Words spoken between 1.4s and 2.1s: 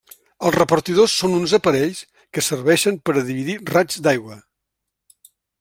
uns aparells